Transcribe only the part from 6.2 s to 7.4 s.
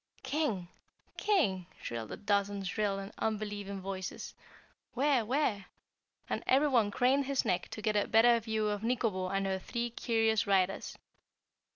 and everyone craned